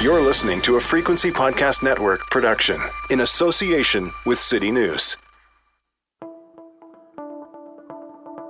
You're 0.00 0.22
listening 0.22 0.60
to 0.62 0.76
a 0.76 0.80
Frequency 0.80 1.32
Podcast 1.32 1.82
Network 1.82 2.30
production 2.30 2.80
in 3.10 3.22
association 3.22 4.12
with 4.26 4.38
City 4.38 4.70
News. 4.70 5.16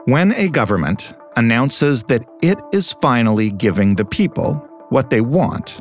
When 0.05 0.35
a 0.35 0.51
government 0.51 1.15
announces 1.37 2.03
that 2.03 2.23
it 2.43 2.59
is 2.75 2.93
finally 3.01 3.51
giving 3.51 3.95
the 3.95 4.05
people 4.05 4.57
what 4.91 5.09
they 5.09 5.23
want, 5.23 5.81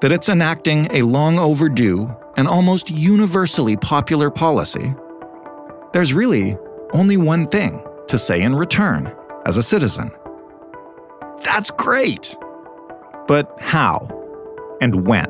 that 0.00 0.10
it's 0.10 0.28
enacting 0.28 0.88
a 0.90 1.02
long 1.02 1.38
overdue 1.38 2.12
and 2.36 2.48
almost 2.48 2.90
universally 2.90 3.76
popular 3.76 4.32
policy, 4.32 4.96
there's 5.92 6.12
really 6.12 6.56
only 6.92 7.16
one 7.16 7.46
thing 7.46 7.84
to 8.08 8.18
say 8.18 8.42
in 8.42 8.56
return 8.56 9.14
as 9.46 9.56
a 9.56 9.62
citizen. 9.62 10.10
That's 11.44 11.70
great! 11.70 12.36
But 13.28 13.60
how? 13.60 14.18
And 14.82 15.06
when? 15.06 15.28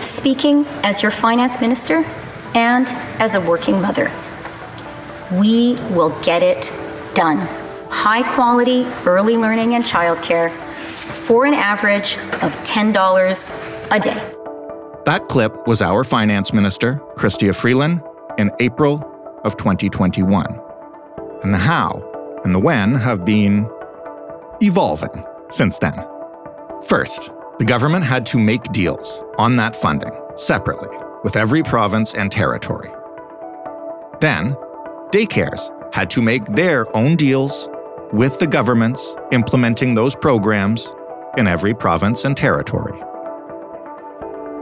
Speaking 0.00 0.64
as 0.84 1.02
your 1.02 1.10
finance 1.10 1.60
minister 1.60 2.04
and 2.54 2.86
as 3.18 3.34
a 3.34 3.40
working 3.40 3.82
mother, 3.82 4.10
we 5.32 5.74
will 5.90 6.16
get 6.22 6.42
it 6.42 6.72
done. 7.14 7.38
High 7.90 8.22
quality 8.34 8.86
early 9.04 9.36
learning 9.36 9.74
and 9.74 9.84
childcare 9.84 10.52
for 11.26 11.46
an 11.46 11.54
average 11.54 12.16
of 12.42 12.54
$10 12.62 13.90
a 13.90 14.00
day. 14.00 14.32
That 15.04 15.26
clip 15.28 15.66
was 15.66 15.82
our 15.82 16.04
finance 16.04 16.52
minister, 16.52 17.00
Chrystia 17.16 17.54
Freeland, 17.54 18.02
in 18.38 18.52
April 18.60 19.02
of 19.44 19.56
2021. 19.56 20.46
And 21.42 21.52
the 21.52 21.58
how 21.58 22.40
and 22.44 22.54
the 22.54 22.58
when 22.60 22.94
have 22.94 23.24
been 23.24 23.68
evolving 24.60 25.24
since 25.48 25.78
then. 25.78 26.06
First, 26.86 27.30
the 27.58 27.64
government 27.64 28.04
had 28.04 28.26
to 28.26 28.38
make 28.38 28.62
deals 28.72 29.22
on 29.38 29.56
that 29.56 29.74
funding 29.74 30.12
separately 30.34 30.94
with 31.24 31.36
every 31.36 31.62
province 31.62 32.14
and 32.14 32.30
territory. 32.30 32.90
Then, 34.20 34.54
daycares 35.10 35.70
had 35.94 36.10
to 36.10 36.22
make 36.22 36.44
their 36.44 36.94
own 36.94 37.16
deals 37.16 37.68
with 38.12 38.38
the 38.38 38.46
governments 38.46 39.16
implementing 39.32 39.94
those 39.94 40.14
programs 40.14 40.94
in 41.38 41.46
every 41.46 41.74
province 41.74 42.24
and 42.24 42.36
territory. 42.36 42.98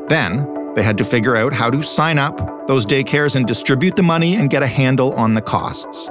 Then, 0.09 0.73
they 0.75 0.83
had 0.83 0.99
to 0.99 1.05
figure 1.05 1.37
out 1.37 1.53
how 1.53 1.71
to 1.71 1.83
sign 1.83 2.19
up 2.19 2.67
those 2.67 2.87
daycares 2.87 3.37
and 3.37 3.47
distribute 3.47 3.97
the 3.97 4.03
money 4.03 4.37
and 4.37 4.51
get 4.51 4.63
a 4.63 4.67
handle 4.67 5.13
on 5.15 5.35
the 5.35 5.43
costs. 5.43 6.09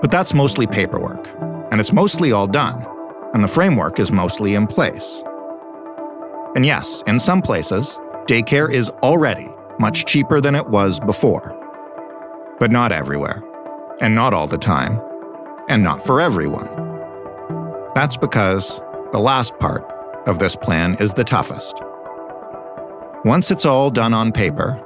But 0.00 0.10
that's 0.10 0.34
mostly 0.34 0.66
paperwork, 0.66 1.26
and 1.70 1.80
it's 1.80 1.92
mostly 1.92 2.32
all 2.32 2.46
done, 2.46 2.86
and 3.32 3.42
the 3.42 3.48
framework 3.48 3.98
is 3.98 4.12
mostly 4.12 4.54
in 4.54 4.66
place. 4.66 5.24
And 6.54 6.66
yes, 6.66 7.02
in 7.06 7.18
some 7.18 7.40
places, 7.40 7.98
daycare 8.26 8.70
is 8.70 8.90
already 9.02 9.48
much 9.78 10.04
cheaper 10.04 10.40
than 10.40 10.54
it 10.54 10.66
was 10.66 11.00
before. 11.00 11.56
But 12.58 12.70
not 12.70 12.92
everywhere, 12.92 13.42
and 14.00 14.14
not 14.14 14.34
all 14.34 14.46
the 14.46 14.58
time, 14.58 15.00
and 15.68 15.82
not 15.82 16.04
for 16.04 16.20
everyone. 16.20 16.68
That's 17.94 18.16
because 18.16 18.80
the 19.12 19.18
last 19.18 19.58
part 19.58 19.84
of 20.26 20.38
this 20.38 20.54
plan 20.54 20.96
is 21.00 21.12
the 21.14 21.24
toughest. 21.24 21.74
Once 23.24 23.50
it's 23.50 23.64
all 23.64 23.90
done 23.90 24.12
on 24.12 24.30
paper, 24.30 24.78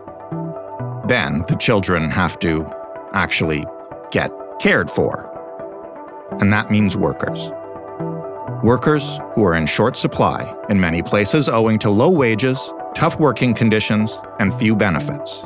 then 1.08 1.44
the 1.48 1.56
children 1.56 2.10
have 2.10 2.38
to 2.40 2.64
actually 3.12 3.64
get 4.10 4.30
cared 4.60 4.90
for. 4.90 5.32
And 6.40 6.52
that 6.52 6.70
means 6.70 6.96
workers 6.96 7.50
workers 8.62 9.18
who 9.34 9.44
are 9.44 9.54
in 9.54 9.66
short 9.66 9.96
supply 9.96 10.54
in 10.70 10.80
many 10.80 11.02
places 11.02 11.48
owing 11.48 11.78
to 11.80 11.90
low 11.90 12.10
wages, 12.10 12.72
tough 12.94 13.18
working 13.18 13.54
conditions, 13.54 14.20
and 14.38 14.54
few 14.54 14.74
benefits. 14.74 15.44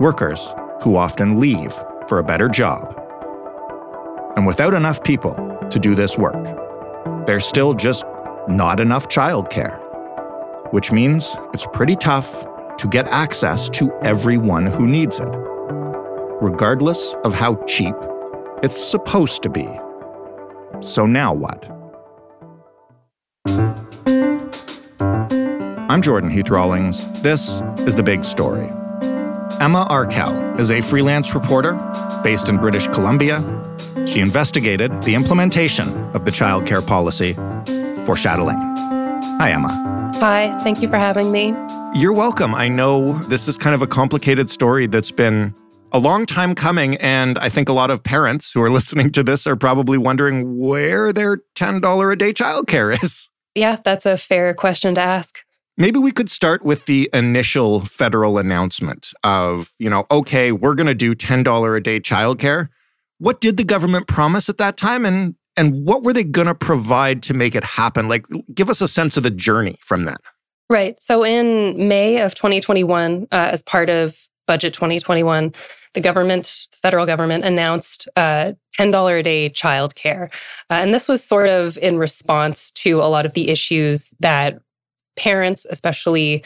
Workers 0.00 0.48
who 0.82 0.96
often 0.96 1.38
leave 1.38 1.72
for 2.08 2.18
a 2.18 2.24
better 2.24 2.48
job. 2.48 2.94
And 4.36 4.46
without 4.46 4.74
enough 4.74 5.02
people 5.02 5.34
to 5.70 5.78
do 5.78 5.94
this 5.94 6.18
work, 6.18 6.44
there's 7.26 7.46
still 7.46 7.74
just 7.74 8.04
not 8.48 8.80
enough 8.80 9.08
childcare, 9.08 9.78
which 10.72 10.92
means 10.92 11.36
it's 11.54 11.66
pretty 11.72 11.96
tough 11.96 12.44
to 12.78 12.88
get 12.88 13.08
access 13.08 13.68
to 13.70 13.90
everyone 14.02 14.66
who 14.66 14.86
needs 14.86 15.18
it, 15.18 15.28
regardless 16.40 17.14
of 17.24 17.32
how 17.32 17.54
cheap 17.66 17.94
it's 18.62 18.82
supposed 18.82 19.42
to 19.42 19.48
be. 19.48 19.68
So 20.80 21.06
now 21.06 21.32
what? 21.32 21.75
I'm 25.88 26.02
Jordan 26.02 26.30
Heath 26.30 26.50
Rawlings. 26.50 27.22
This 27.22 27.62
is 27.86 27.94
The 27.94 28.02
Big 28.02 28.24
Story. 28.24 28.68
Emma 29.60 29.86
Arkell 29.88 30.60
is 30.60 30.70
a 30.70 30.80
freelance 30.82 31.34
reporter 31.34 31.74
based 32.22 32.48
in 32.48 32.56
British 32.56 32.86
Columbia. 32.88 33.40
She 34.06 34.20
investigated 34.20 35.02
the 35.04 35.14
implementation 35.14 35.88
of 36.14 36.24
the 36.24 36.30
child 36.30 36.66
care 36.66 36.82
policy 36.82 37.34
for 38.04 38.14
Chatelaine. 38.16 38.58
Hi, 39.38 39.52
Emma. 39.52 40.12
Hi, 40.16 40.56
thank 40.58 40.82
you 40.82 40.88
for 40.88 40.98
having 40.98 41.32
me. 41.32 41.54
You're 41.94 42.12
welcome. 42.12 42.54
I 42.54 42.68
know 42.68 43.12
this 43.24 43.48
is 43.48 43.56
kind 43.56 43.74
of 43.74 43.80
a 43.80 43.86
complicated 43.86 44.50
story 44.50 44.86
that's 44.86 45.10
been 45.10 45.54
a 45.92 45.98
long 45.98 46.26
time 46.26 46.54
coming. 46.54 46.96
And 46.96 47.38
I 47.38 47.48
think 47.48 47.68
a 47.68 47.72
lot 47.72 47.90
of 47.90 48.02
parents 48.02 48.52
who 48.52 48.60
are 48.60 48.70
listening 48.78 49.12
to 49.12 49.22
this 49.22 49.46
are 49.46 49.56
probably 49.56 49.98
wondering 49.98 50.58
where 50.58 51.12
their 51.12 51.38
$10 51.54 52.12
a 52.12 52.16
day 52.16 52.32
childcare 52.32 53.02
is. 53.02 53.30
Yeah, 53.56 53.76
that's 53.82 54.04
a 54.04 54.18
fair 54.18 54.52
question 54.52 54.94
to 54.96 55.00
ask. 55.00 55.38
Maybe 55.78 55.98
we 55.98 56.12
could 56.12 56.30
start 56.30 56.62
with 56.62 56.84
the 56.84 57.08
initial 57.14 57.80
federal 57.80 58.36
announcement 58.36 59.12
of, 59.24 59.72
you 59.78 59.88
know, 59.88 60.04
okay, 60.10 60.52
we're 60.52 60.74
going 60.74 60.86
to 60.86 60.94
do 60.94 61.14
$10 61.14 61.76
a 61.76 61.80
day 61.80 61.98
childcare. 61.98 62.68
What 63.18 63.40
did 63.40 63.56
the 63.56 63.64
government 63.64 64.08
promise 64.08 64.48
at 64.50 64.58
that 64.58 64.76
time 64.76 65.04
and 65.04 65.34
and 65.58 65.86
what 65.86 66.02
were 66.02 66.12
they 66.12 66.22
going 66.22 66.48
to 66.48 66.54
provide 66.54 67.22
to 67.24 67.34
make 67.34 67.54
it 67.54 67.64
happen? 67.64 68.08
Like 68.08 68.26
give 68.54 68.68
us 68.68 68.82
a 68.82 68.88
sense 68.88 69.16
of 69.16 69.22
the 69.22 69.30
journey 69.30 69.76
from 69.80 70.04
that. 70.04 70.20
Right. 70.68 71.00
So 71.00 71.24
in 71.24 71.88
May 71.88 72.20
of 72.20 72.34
2021 72.34 73.28
uh, 73.32 73.48
as 73.52 73.62
part 73.62 73.88
of 73.88 74.18
budget 74.46 74.74
2021, 74.74 75.52
the 75.94 76.00
government, 76.00 76.66
federal 76.82 77.06
government 77.06 77.44
announced 77.44 78.08
uh, 78.16 78.52
$10 78.78 79.18
a 79.18 79.22
day 79.22 79.50
childcare. 79.50 80.32
Uh, 80.70 80.74
and 80.74 80.92
this 80.92 81.08
was 81.08 81.24
sort 81.24 81.48
of 81.48 81.78
in 81.78 81.98
response 81.98 82.70
to 82.72 83.00
a 83.00 83.08
lot 83.08 83.26
of 83.26 83.32
the 83.32 83.48
issues 83.48 84.12
that 84.20 84.58
parents, 85.16 85.66
especially 85.70 86.44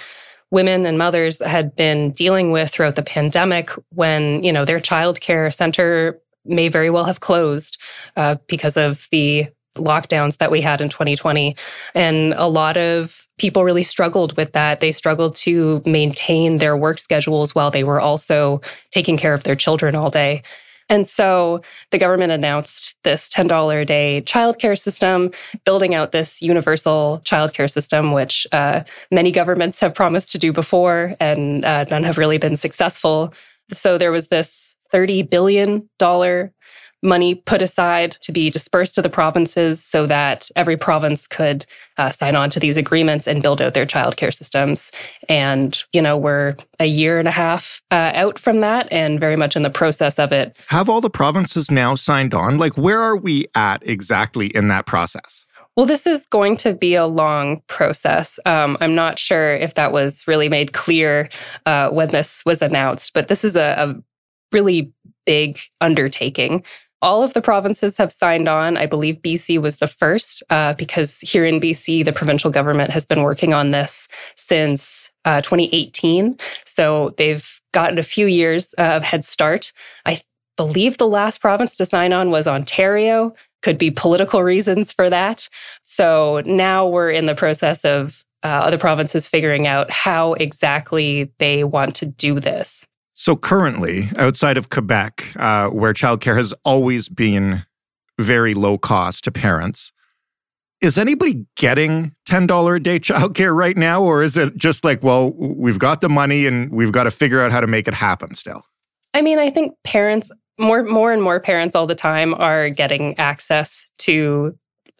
women 0.50 0.86
and 0.86 0.98
mothers, 0.98 1.44
had 1.44 1.74
been 1.74 2.12
dealing 2.12 2.50
with 2.52 2.70
throughout 2.70 2.96
the 2.96 3.02
pandemic 3.02 3.70
when, 3.90 4.42
you 4.42 4.52
know, 4.52 4.64
their 4.64 4.80
childcare 4.80 5.52
center 5.52 6.20
may 6.44 6.68
very 6.68 6.90
well 6.90 7.04
have 7.04 7.20
closed 7.20 7.80
uh, 8.16 8.36
because 8.46 8.76
of 8.76 9.08
the 9.10 9.46
lockdowns 9.76 10.38
that 10.38 10.50
we 10.50 10.60
had 10.60 10.80
in 10.80 10.88
2020. 10.88 11.56
And 11.94 12.34
a 12.36 12.48
lot 12.48 12.76
of 12.76 13.26
people 13.38 13.64
really 13.64 13.82
struggled 13.82 14.36
with 14.36 14.52
that. 14.52 14.80
They 14.80 14.92
struggled 14.92 15.34
to 15.36 15.82
maintain 15.86 16.58
their 16.58 16.76
work 16.76 16.98
schedules 16.98 17.54
while 17.54 17.70
they 17.70 17.84
were 17.84 18.00
also 18.00 18.60
taking 18.90 19.16
care 19.16 19.34
of 19.34 19.44
their 19.44 19.56
children 19.56 19.94
all 19.94 20.10
day. 20.10 20.42
And 20.90 21.06
so 21.06 21.62
the 21.92 21.98
government 21.98 22.32
announced 22.32 22.96
this 23.04 23.28
$10 23.28 23.82
a 23.82 23.84
day 23.84 24.22
childcare 24.26 24.78
system, 24.78 25.30
building 25.64 25.94
out 25.94 26.10
this 26.10 26.42
universal 26.42 27.22
childcare 27.24 27.70
system, 27.70 28.10
which 28.10 28.44
uh, 28.50 28.82
many 29.12 29.30
governments 29.30 29.78
have 29.80 29.94
promised 29.94 30.32
to 30.32 30.38
do 30.38 30.52
before, 30.52 31.14
and 31.20 31.64
uh, 31.64 31.84
none 31.84 32.02
have 32.02 32.18
really 32.18 32.38
been 32.38 32.56
successful. 32.56 33.32
So 33.72 33.98
there 33.98 34.10
was 34.10 34.28
this 34.28 34.74
$30 34.92 35.30
billion 35.30 35.88
money 37.02 37.34
put 37.34 37.62
aside 37.62 38.12
to 38.20 38.32
be 38.32 38.50
dispersed 38.50 38.94
to 38.94 39.02
the 39.02 39.08
provinces 39.08 39.82
so 39.82 40.06
that 40.06 40.50
every 40.56 40.76
province 40.76 41.26
could 41.26 41.64
uh, 41.96 42.10
sign 42.10 42.36
on 42.36 42.50
to 42.50 42.60
these 42.60 42.76
agreements 42.76 43.26
and 43.26 43.42
build 43.42 43.62
out 43.62 43.74
their 43.74 43.86
childcare 43.86 44.34
systems. 44.34 44.92
And, 45.28 45.82
you 45.92 46.02
know, 46.02 46.16
we're 46.16 46.56
a 46.78 46.86
year 46.86 47.18
and 47.18 47.28
a 47.28 47.32
half 47.32 47.82
uh, 47.90 48.12
out 48.14 48.38
from 48.38 48.60
that 48.60 48.90
and 48.92 49.18
very 49.18 49.36
much 49.36 49.56
in 49.56 49.62
the 49.62 49.70
process 49.70 50.18
of 50.18 50.32
it. 50.32 50.56
Have 50.68 50.88
all 50.88 51.00
the 51.00 51.10
provinces 51.10 51.70
now 51.70 51.94
signed 51.94 52.34
on? 52.34 52.58
Like, 52.58 52.76
where 52.76 53.00
are 53.00 53.16
we 53.16 53.46
at 53.54 53.86
exactly 53.88 54.48
in 54.48 54.68
that 54.68 54.86
process? 54.86 55.46
Well, 55.76 55.86
this 55.86 56.06
is 56.06 56.26
going 56.26 56.56
to 56.58 56.74
be 56.74 56.94
a 56.94 57.06
long 57.06 57.62
process. 57.66 58.38
Um, 58.44 58.76
I'm 58.80 58.94
not 58.94 59.18
sure 59.18 59.54
if 59.54 59.74
that 59.74 59.92
was 59.92 60.26
really 60.26 60.48
made 60.48 60.72
clear 60.72 61.30
uh, 61.64 61.88
when 61.90 62.08
this 62.08 62.44
was 62.44 62.60
announced, 62.60 63.14
but 63.14 63.28
this 63.28 63.44
is 63.44 63.56
a, 63.56 63.74
a 63.78 63.94
really 64.52 64.92
big 65.24 65.58
undertaking 65.80 66.64
all 67.02 67.22
of 67.22 67.32
the 67.32 67.40
provinces 67.40 67.96
have 67.96 68.12
signed 68.12 68.48
on. 68.48 68.76
I 68.76 68.86
believe 68.86 69.22
BC 69.22 69.60
was 69.60 69.78
the 69.78 69.86
first 69.86 70.42
uh, 70.50 70.74
because 70.74 71.20
here 71.20 71.44
in 71.44 71.60
BC, 71.60 72.04
the 72.04 72.12
provincial 72.12 72.50
government 72.50 72.90
has 72.90 73.06
been 73.06 73.22
working 73.22 73.54
on 73.54 73.70
this 73.70 74.08
since 74.34 75.10
uh, 75.24 75.40
2018. 75.40 76.38
So 76.64 77.14
they've 77.16 77.60
gotten 77.72 77.98
a 77.98 78.02
few 78.02 78.26
years 78.26 78.74
uh, 78.78 78.82
of 78.82 79.04
head 79.04 79.24
start. 79.24 79.72
I 80.04 80.20
believe 80.56 80.98
the 80.98 81.06
last 81.06 81.40
province 81.40 81.74
to 81.76 81.86
sign 81.86 82.12
on 82.12 82.30
was 82.30 82.46
Ontario. 82.46 83.34
Could 83.62 83.78
be 83.78 83.90
political 83.90 84.42
reasons 84.42 84.92
for 84.92 85.10
that. 85.10 85.48
So 85.84 86.42
now 86.44 86.86
we're 86.86 87.10
in 87.10 87.26
the 87.26 87.34
process 87.34 87.84
of 87.84 88.24
uh, 88.42 88.46
other 88.46 88.78
provinces 88.78 89.26
figuring 89.26 89.66
out 89.66 89.90
how 89.90 90.32
exactly 90.34 91.30
they 91.38 91.62
want 91.64 91.94
to 91.96 92.06
do 92.06 92.40
this. 92.40 92.86
So, 93.20 93.36
currently, 93.36 94.08
outside 94.16 94.56
of 94.56 94.70
Quebec, 94.70 95.34
uh, 95.36 95.68
where 95.68 95.92
childcare 95.92 96.38
has 96.38 96.54
always 96.64 97.10
been 97.10 97.66
very 98.18 98.54
low 98.54 98.78
cost 98.78 99.24
to 99.24 99.30
parents, 99.30 99.92
is 100.80 100.96
anybody 100.96 101.44
getting 101.54 102.14
$10 102.26 102.76
a 102.76 102.80
day 102.80 102.98
childcare 102.98 103.54
right 103.54 103.76
now? 103.76 104.02
Or 104.02 104.22
is 104.22 104.38
it 104.38 104.56
just 104.56 104.86
like, 104.86 105.02
well, 105.02 105.34
we've 105.36 105.78
got 105.78 106.00
the 106.00 106.08
money 106.08 106.46
and 106.46 106.72
we've 106.72 106.92
got 106.92 107.04
to 107.04 107.10
figure 107.10 107.42
out 107.42 107.52
how 107.52 107.60
to 107.60 107.66
make 107.66 107.86
it 107.86 107.92
happen 107.92 108.34
still? 108.34 108.62
I 109.12 109.20
mean, 109.20 109.38
I 109.38 109.50
think 109.50 109.74
parents, 109.84 110.32
more, 110.58 110.82
more 110.82 111.12
and 111.12 111.22
more 111.22 111.40
parents 111.40 111.74
all 111.74 111.86
the 111.86 111.94
time 111.94 112.32
are 112.32 112.70
getting 112.70 113.18
access 113.18 113.90
to 113.98 114.58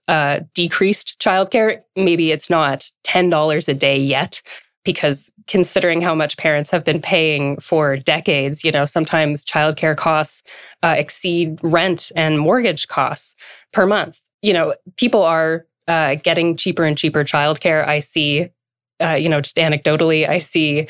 uh, 0.08 0.40
decreased 0.52 1.19
childcare. 1.20 1.81
Maybe 1.96 2.32
it's 2.32 2.50
not 2.50 2.90
$10 3.06 3.69
a 3.69 3.73
day 3.73 3.99
yet, 3.99 4.43
because 4.92 5.31
considering 5.46 6.00
how 6.00 6.16
much 6.16 6.37
parents 6.37 6.72
have 6.72 6.84
been 6.84 7.00
paying 7.00 7.56
for 7.60 7.96
decades, 7.96 8.64
you 8.64 8.72
know, 8.72 8.84
sometimes 8.84 9.44
childcare 9.44 9.96
costs 9.96 10.42
uh, 10.82 10.96
exceed 10.98 11.60
rent 11.62 12.10
and 12.16 12.40
mortgage 12.40 12.88
costs 12.88 13.37
per 13.72 13.87
month. 13.87 14.20
You 14.42 14.52
know, 14.52 14.75
people 14.96 15.22
are 15.22 15.64
uh, 15.87 16.16
getting 16.16 16.56
cheaper 16.56 16.82
and 16.84 16.98
cheaper 16.98 17.22
childcare. 17.22 17.87
I 17.87 18.00
see, 18.00 18.48
uh, 19.00 19.14
you 19.14 19.28
know, 19.28 19.40
just 19.40 19.56
anecdotally, 19.56 20.28
I 20.28 20.38
see 20.38 20.88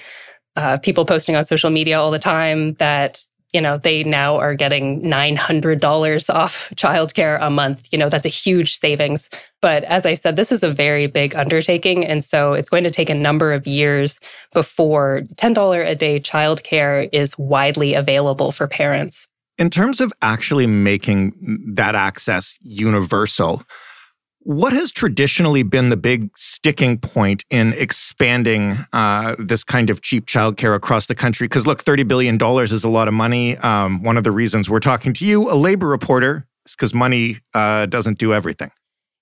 uh, 0.57 0.79
people 0.79 1.05
posting 1.05 1.37
on 1.37 1.45
social 1.45 1.69
media 1.69 2.01
all 2.01 2.11
the 2.11 2.19
time 2.19 2.73
that 2.75 3.23
you 3.53 3.61
know 3.61 3.79
they 3.79 4.05
now 4.05 4.37
are 4.37 4.55
getting 4.55 5.03
$900 5.03 6.35
off 6.35 6.71
childcare 6.77 7.39
a 7.41 7.51
month. 7.51 7.89
You 7.93 7.99
know 7.99 8.09
that's 8.09 8.27
a 8.27 8.31
huge 8.31 8.77
savings. 8.77 9.29
But 9.61 9.85
as 9.85 10.07
i 10.07 10.15
said 10.15 10.37
this 10.37 10.53
is 10.53 10.63
a 10.63 10.73
very 10.73 11.07
big 11.07 11.35
undertaking. 11.35 12.05
And 12.05 12.25
so 12.25 12.55
it's 12.55 12.69
going 12.69 12.85
to 12.85 12.91
take 12.91 13.11
a 13.11 13.15
number 13.15 13.53
of 13.53 13.67
years 13.67 14.21
before 14.53 15.23
$10 15.37 15.87
a 15.87 15.95
day 15.95 16.21
childcare 16.21 17.09
is 17.13 17.37
widely 17.39 17.95
available 17.95 18.53
for 18.53 18.67
parents. 18.67 19.29
In 19.59 19.69
terms 19.69 20.01
of 20.01 20.13
actually 20.23 20.67
making 20.67 21.35
that 21.75 21.95
access 21.95 22.59
universal 22.63 23.63
what 24.43 24.73
has 24.73 24.91
traditionally 24.91 25.63
been 25.63 25.91
the 25.91 25.97
big 25.97 26.31
sticking 26.37 26.99
point 26.99 27.45
in 27.51 27.75
expanding 27.75 28.77
uh, 28.93 29.37
this 29.39 29.65
kind 29.65 29.91
of 29.91 30.01
cheap 30.01 30.27
childcare 30.27 30.75
across 30.75 31.07
the 31.07 31.15
country? 31.15 31.47
Because 31.47 31.67
look, 31.67 31.85
$30 31.85 32.09
billion 32.09 32.39
is 32.63 32.85
a 32.85 32.89
lot 32.89 33.07
of 33.07 33.15
money. 33.15 33.57
Um, 33.59 34.03
one 34.03 34.17
of 34.17 34.25
the 34.25 34.33
reasons 34.33 34.71
we're 34.71 34.81
talking 34.81 35.13
to 35.15 35.27
you, 35.27 35.51
a 35.51 35.55
labor 35.55 35.87
reporter, 35.87 36.47
is 36.67 36.75
because 36.75 36.95
money 36.95 37.39
uh, 37.55 37.87
doesn't 37.87 38.19
do 38.19 38.33
everything. 38.33 38.71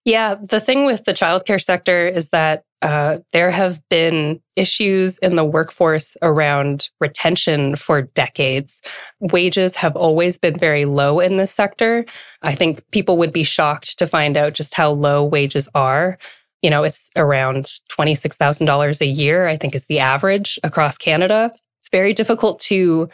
Yeah, 0.04 0.36
the 0.40 0.60
thing 0.60 0.86
with 0.86 1.04
the 1.04 1.12
childcare 1.12 1.62
sector 1.62 2.06
is 2.06 2.30
that 2.30 2.64
uh, 2.80 3.18
there 3.32 3.50
have 3.50 3.80
been 3.88 4.40
issues 4.54 5.18
in 5.18 5.34
the 5.34 5.44
workforce 5.44 6.16
around 6.22 6.88
retention 7.00 7.74
for 7.74 8.02
decades. 8.02 8.80
Wages 9.20 9.74
have 9.74 9.96
always 9.96 10.38
been 10.38 10.58
very 10.58 10.84
low 10.84 11.18
in 11.18 11.36
this 11.36 11.50
sector. 11.50 12.04
I 12.42 12.54
think 12.54 12.88
people 12.92 13.18
would 13.18 13.32
be 13.32 13.42
shocked 13.42 13.98
to 13.98 14.06
find 14.06 14.36
out 14.36 14.54
just 14.54 14.74
how 14.74 14.90
low 14.90 15.24
wages 15.24 15.68
are. 15.74 16.18
You 16.62 16.70
know, 16.70 16.84
it's 16.84 17.10
around 17.16 17.64
$26,000 17.90 19.00
a 19.00 19.06
year, 19.06 19.46
I 19.46 19.56
think 19.56 19.74
is 19.74 19.86
the 19.86 19.98
average 19.98 20.58
across 20.62 20.96
Canada. 20.96 21.52
It's 21.80 21.88
very 21.90 22.12
difficult 22.12 22.60
to 22.62 23.08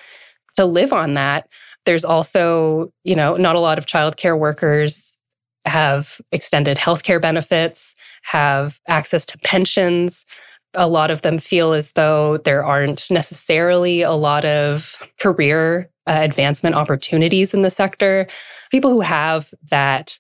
to 0.57 0.65
live 0.65 0.93
on 0.93 1.15
that. 1.15 1.49
There's 1.85 2.05
also, 2.05 2.93
you 3.03 3.17
know, 3.17 3.37
not 3.37 3.57
a 3.57 3.61
lot 3.61 3.79
of 3.79 3.87
childcare 3.87 4.39
workers 4.39 5.19
have 5.65 6.21
extended 6.33 6.77
healthcare 6.77 7.21
benefits, 7.21 7.95
have 8.23 8.81
access 8.89 9.25
to 9.27 9.39
pensions. 9.39 10.27
A 10.75 10.89
lot 10.89 11.11
of 11.11 11.23
them 11.23 11.39
feel 11.39 11.73
as 11.73 11.93
though 11.93 12.39
there 12.39 12.65
aren't 12.65 13.11
necessarily 13.11 14.03
a 14.03 14.13
lot 14.13 14.45
of 14.45 14.97
career 15.21 15.91
uh, 16.07 16.19
advancement 16.21 16.75
opportunities 16.75 17.55
in 17.55 17.63
the 17.63 17.71
sector. 17.71 18.27
People 18.71 18.91
who 18.91 19.01
have 19.01 19.55
that 19.71 20.19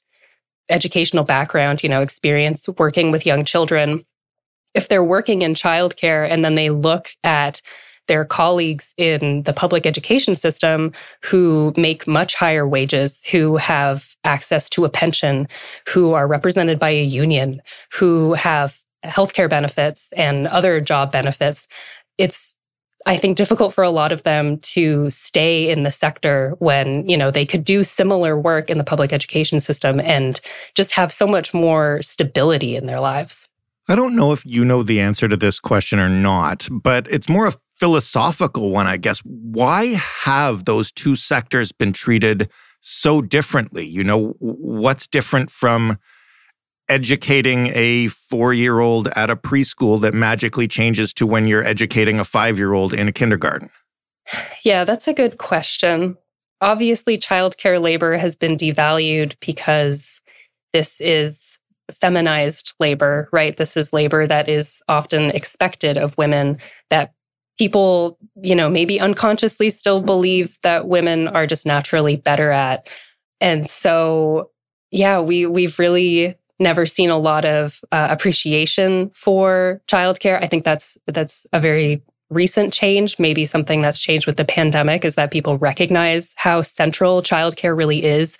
educational 0.68 1.24
background, 1.24 1.82
you 1.82 1.88
know, 1.88 2.00
experience 2.00 2.66
working 2.78 3.10
with 3.10 3.26
young 3.26 3.44
children, 3.44 4.04
if 4.74 4.88
they're 4.88 5.04
working 5.04 5.42
in 5.42 5.54
childcare 5.54 6.28
and 6.28 6.44
then 6.44 6.54
they 6.54 6.70
look 6.70 7.10
at 7.22 7.60
their 8.06 8.24
colleagues 8.24 8.94
in 8.96 9.42
the 9.44 9.52
public 9.52 9.86
education 9.86 10.34
system 10.34 10.92
who 11.22 11.72
make 11.76 12.06
much 12.06 12.34
higher 12.34 12.66
wages, 12.66 13.24
who 13.26 13.56
have 13.56 14.14
access 14.24 14.68
to 14.70 14.84
a 14.84 14.90
pension, 14.90 15.48
who 15.88 16.12
are 16.12 16.26
represented 16.26 16.78
by 16.78 16.90
a 16.90 17.04
union, 17.04 17.62
who 17.92 18.34
have 18.34 18.78
healthcare 19.04 19.48
benefits 19.48 20.12
and 20.12 20.46
other 20.48 20.80
job 20.80 21.12
benefits. 21.12 21.66
It's 22.18 22.56
I 23.06 23.18
think 23.18 23.36
difficult 23.36 23.74
for 23.74 23.84
a 23.84 23.90
lot 23.90 24.12
of 24.12 24.22
them 24.22 24.58
to 24.60 25.10
stay 25.10 25.68
in 25.68 25.82
the 25.82 25.92
sector 25.92 26.54
when, 26.58 27.06
you 27.06 27.18
know, 27.18 27.30
they 27.30 27.44
could 27.44 27.62
do 27.62 27.82
similar 27.82 28.38
work 28.38 28.70
in 28.70 28.78
the 28.78 28.84
public 28.84 29.12
education 29.12 29.60
system 29.60 30.00
and 30.00 30.40
just 30.74 30.92
have 30.92 31.12
so 31.12 31.26
much 31.26 31.52
more 31.52 32.00
stability 32.00 32.76
in 32.76 32.86
their 32.86 33.00
lives. 33.00 33.46
I 33.88 33.96
don't 33.96 34.16
know 34.16 34.32
if 34.32 34.46
you 34.46 34.64
know 34.64 34.82
the 34.82 35.00
answer 35.00 35.28
to 35.28 35.36
this 35.36 35.60
question 35.60 35.98
or 35.98 36.08
not, 36.08 36.66
but 36.70 37.06
it's 37.10 37.28
more 37.28 37.46
a 37.46 37.52
philosophical 37.78 38.70
one, 38.70 38.86
I 38.86 38.96
guess. 38.96 39.20
Why 39.24 39.86
have 40.24 40.64
those 40.64 40.92
two 40.92 41.16
sectors 41.16 41.72
been 41.72 41.92
treated 41.92 42.48
so 42.80 43.20
differently? 43.20 43.84
You 43.84 44.04
know, 44.04 44.34
what's 44.38 45.06
different 45.06 45.50
from 45.50 45.98
educating 46.88 47.68
a 47.74 48.08
four 48.08 48.52
year 48.52 48.80
old 48.80 49.08
at 49.08 49.30
a 49.30 49.36
preschool 49.36 50.00
that 50.02 50.14
magically 50.14 50.68
changes 50.68 51.12
to 51.14 51.26
when 51.26 51.46
you're 51.46 51.64
educating 51.64 52.20
a 52.20 52.24
five 52.24 52.58
year 52.58 52.74
old 52.74 52.92
in 52.92 53.08
a 53.08 53.12
kindergarten? 53.12 53.70
Yeah, 54.62 54.84
that's 54.84 55.08
a 55.08 55.14
good 55.14 55.38
question. 55.38 56.16
Obviously, 56.60 57.18
childcare 57.18 57.82
labor 57.82 58.16
has 58.16 58.36
been 58.36 58.56
devalued 58.56 59.34
because 59.40 60.20
this 60.72 61.00
is 61.00 61.58
feminized 61.92 62.72
labor, 62.80 63.28
right? 63.32 63.56
This 63.56 63.76
is 63.76 63.92
labor 63.92 64.26
that 64.26 64.48
is 64.48 64.82
often 64.88 65.30
expected 65.30 65.98
of 65.98 66.16
women 66.16 66.58
that 66.88 67.12
people, 67.58 68.18
you 68.42 68.54
know, 68.54 68.68
maybe 68.68 69.00
unconsciously 69.00 69.70
still 69.70 70.00
believe 70.00 70.58
that 70.62 70.88
women 70.88 71.28
are 71.28 71.46
just 71.46 71.66
naturally 71.66 72.16
better 72.16 72.50
at. 72.50 72.88
And 73.40 73.68
so, 73.68 74.50
yeah, 74.90 75.20
we 75.20 75.46
we've 75.46 75.78
really 75.78 76.36
never 76.58 76.86
seen 76.86 77.10
a 77.10 77.18
lot 77.18 77.44
of 77.44 77.80
uh, 77.92 78.08
appreciation 78.10 79.10
for 79.10 79.82
childcare. 79.88 80.42
I 80.42 80.46
think 80.46 80.64
that's 80.64 80.96
that's 81.06 81.46
a 81.52 81.60
very 81.60 82.02
recent 82.30 82.72
change, 82.72 83.18
maybe 83.18 83.44
something 83.44 83.82
that's 83.82 84.00
changed 84.00 84.26
with 84.26 84.36
the 84.36 84.44
pandemic 84.44 85.04
is 85.04 85.14
that 85.14 85.30
people 85.30 85.58
recognize 85.58 86.34
how 86.36 86.62
central 86.62 87.22
childcare 87.22 87.76
really 87.76 88.04
is, 88.04 88.38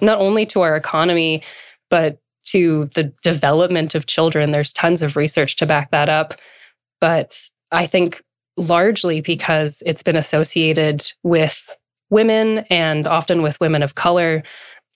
not 0.00 0.18
only 0.18 0.46
to 0.46 0.60
our 0.60 0.76
economy, 0.76 1.42
but 1.90 2.18
to 2.44 2.90
the 2.94 3.12
development 3.22 3.94
of 3.94 4.06
children. 4.06 4.50
There's 4.50 4.72
tons 4.72 5.02
of 5.02 5.16
research 5.16 5.56
to 5.56 5.66
back 5.66 5.90
that 5.90 6.08
up. 6.08 6.34
But 7.00 7.48
I 7.70 7.86
think 7.86 8.22
largely 8.56 9.20
because 9.20 9.82
it's 9.86 10.02
been 10.02 10.16
associated 10.16 11.12
with 11.22 11.76
women 12.10 12.58
and 12.70 13.06
often 13.06 13.42
with 13.42 13.58
women 13.60 13.82
of 13.82 13.94
color 13.94 14.42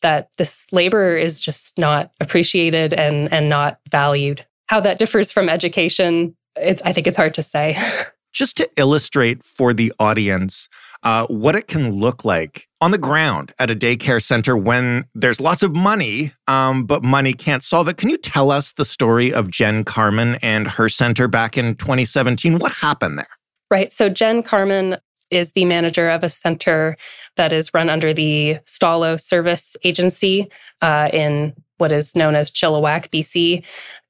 that 0.03 0.29
this 0.37 0.67
labor 0.73 1.17
is 1.17 1.41
just 1.41 1.79
not 1.79 2.13
appreciated 2.21 2.93
and 2.93 3.33
and 3.33 3.49
not 3.49 3.79
valued 3.91 4.45
how 4.67 4.81
that 4.81 4.99
differs 4.99 5.33
from 5.33 5.49
education 5.49 6.37
i 6.57 6.93
think 6.93 7.07
it's 7.07 7.17
hard 7.17 7.33
to 7.33 7.43
say 7.43 7.77
just 8.33 8.59
to 8.59 8.69
illustrate 8.77 9.43
for 9.43 9.73
the 9.73 9.91
audience 9.99 10.69
uh, 11.03 11.27
what 11.29 11.55
it 11.55 11.69
can 11.69 11.91
look 11.93 12.25
like 12.25 12.69
on 12.81 12.91
the 12.91 12.99
ground 12.99 13.55
at 13.59 13.71
a 13.71 13.77
daycare 13.77 14.23
center 14.23 14.57
when 14.57 15.05
there's 15.15 15.41
lots 15.41 15.63
of 15.63 15.75
money, 15.75 16.33
um, 16.49 16.85
but 16.85 17.03
money 17.03 17.33
can't 17.33 17.63
solve 17.63 17.89
it. 17.89 17.97
Can 17.97 18.11
you 18.11 18.19
tell 18.19 18.51
us 18.51 18.73
the 18.73 18.85
story 18.85 19.33
of 19.33 19.51
Jen 19.51 19.85
Carmen 19.85 20.37
and 20.43 20.69
her 20.69 20.89
center 20.89 21.29
back 21.29 21.57
in 21.57 21.77
2017? 21.77 22.59
What 22.59 22.73
happened 22.73 23.19
there? 23.19 23.29
Right. 23.71 23.93
So 23.93 24.09
Jen 24.09 24.43
Carmen 24.43 24.97
is 25.31 25.53
the 25.53 25.65
manager 25.65 26.09
of 26.09 26.23
a 26.23 26.29
center 26.29 26.97
that 27.37 27.53
is 27.53 27.75
run 27.75 27.91
under 27.91 28.15
the 28.15 28.59
Stó:lō 28.65 29.21
Service 29.21 29.77
Agency 29.83 30.49
uh, 30.83 31.11
in 31.13 31.53
what 31.79 31.93
is 31.93 32.17
known 32.17 32.35
as 32.35 32.51
Chilliwack, 32.51 33.09
BC. 33.11 33.65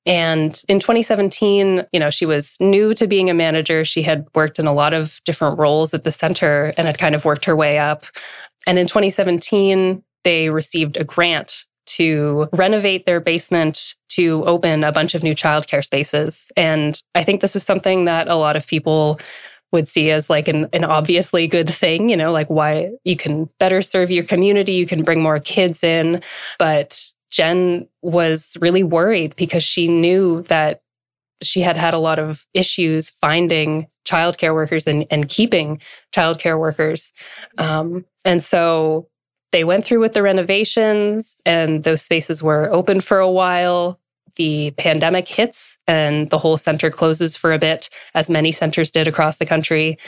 And 0.04 0.62
in 0.68 0.78
2017, 0.78 1.84
you 1.92 1.98
know, 1.98 2.10
she 2.10 2.26
was 2.26 2.56
new 2.60 2.94
to 2.94 3.06
being 3.06 3.28
a 3.28 3.34
manager. 3.34 3.84
She 3.84 4.02
had 4.02 4.26
worked 4.34 4.58
in 4.58 4.66
a 4.66 4.74
lot 4.74 4.94
of 4.94 5.20
different 5.24 5.58
roles 5.58 5.94
at 5.94 6.04
the 6.04 6.12
center 6.12 6.72
and 6.76 6.86
had 6.86 6.98
kind 6.98 7.14
of 7.14 7.24
worked 7.24 7.44
her 7.46 7.56
way 7.56 7.78
up. 7.78 8.06
And 8.66 8.78
in 8.78 8.86
2017, 8.86 10.02
they 10.22 10.50
received 10.50 10.96
a 10.96 11.04
grant 11.04 11.64
to 11.86 12.48
renovate 12.52 13.06
their 13.06 13.20
basement 13.20 13.94
to 14.10 14.44
open 14.44 14.84
a 14.84 14.92
bunch 14.92 15.14
of 15.14 15.22
new 15.22 15.34
childcare 15.34 15.84
spaces. 15.84 16.50
And 16.56 17.00
I 17.14 17.22
think 17.22 17.40
this 17.40 17.56
is 17.56 17.62
something 17.62 18.06
that 18.06 18.28
a 18.28 18.36
lot 18.36 18.56
of 18.56 18.66
people 18.66 19.20
would 19.72 19.88
see 19.88 20.10
as 20.10 20.30
like 20.30 20.48
an, 20.48 20.68
an 20.72 20.84
obviously 20.84 21.46
good 21.46 21.68
thing, 21.68 22.08
you 22.08 22.16
know, 22.16 22.32
like 22.32 22.48
why 22.48 22.90
you 23.04 23.16
can 23.16 23.48
better 23.58 23.82
serve 23.82 24.10
your 24.10 24.24
community, 24.24 24.74
you 24.74 24.86
can 24.86 25.02
bring 25.02 25.22
more 25.22 25.40
kids 25.40 25.82
in. 25.82 26.22
But 26.58 27.12
Jen 27.30 27.88
was 28.02 28.56
really 28.60 28.82
worried 28.82 29.34
because 29.36 29.64
she 29.64 29.88
knew 29.88 30.42
that 30.42 30.82
she 31.42 31.60
had 31.60 31.76
had 31.76 31.94
a 31.94 31.98
lot 31.98 32.18
of 32.18 32.46
issues 32.54 33.10
finding 33.10 33.88
childcare 34.06 34.54
workers 34.54 34.86
and, 34.86 35.04
and 35.10 35.28
keeping 35.28 35.80
childcare 36.14 36.58
workers. 36.58 37.12
Um, 37.58 38.04
and 38.24 38.42
so 38.42 39.08
they 39.52 39.64
went 39.64 39.84
through 39.84 40.00
with 40.00 40.12
the 40.12 40.22
renovations 40.22 41.40
and 41.46 41.84
those 41.84 42.02
spaces 42.02 42.42
were 42.42 42.72
open 42.72 43.00
for 43.00 43.18
a 43.18 43.30
while. 43.30 44.00
The 44.36 44.72
pandemic 44.72 45.28
hits 45.28 45.78
and 45.86 46.28
the 46.30 46.38
whole 46.38 46.58
center 46.58 46.90
closes 46.90 47.36
for 47.36 47.52
a 47.52 47.58
bit, 47.58 47.88
as 48.14 48.28
many 48.28 48.52
centers 48.52 48.90
did 48.90 49.08
across 49.08 49.36
the 49.36 49.46
country. 49.46 49.98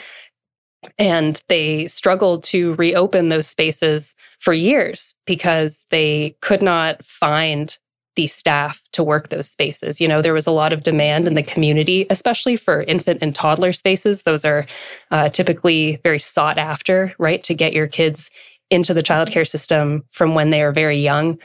And 0.97 1.41
they 1.49 1.87
struggled 1.87 2.43
to 2.45 2.75
reopen 2.75 3.29
those 3.29 3.47
spaces 3.47 4.15
for 4.39 4.53
years 4.53 5.15
because 5.25 5.87
they 5.89 6.35
could 6.41 6.61
not 6.61 7.03
find 7.03 7.77
the 8.15 8.27
staff 8.27 8.81
to 8.91 9.03
work 9.03 9.29
those 9.29 9.49
spaces. 9.49 10.01
You 10.01 10.07
know, 10.07 10.21
there 10.21 10.33
was 10.33 10.47
a 10.47 10.51
lot 10.51 10.73
of 10.73 10.83
demand 10.83 11.27
in 11.27 11.35
the 11.35 11.43
community, 11.43 12.05
especially 12.09 12.55
for 12.55 12.83
infant 12.83 13.19
and 13.21 13.33
toddler 13.33 13.71
spaces. 13.71 14.23
Those 14.23 14.45
are 14.45 14.65
uh, 15.11 15.29
typically 15.29 15.99
very 16.03 16.19
sought 16.19 16.57
after, 16.57 17.13
right? 17.17 17.41
To 17.43 17.53
get 17.53 17.73
your 17.73 17.87
kids 17.87 18.29
into 18.69 18.93
the 18.93 19.03
childcare 19.03 19.47
system 19.47 20.03
from 20.11 20.35
when 20.35 20.49
they 20.49 20.61
are 20.61 20.71
very 20.71 20.97
young. 20.97 21.39